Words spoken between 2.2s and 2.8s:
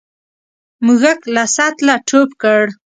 کړ.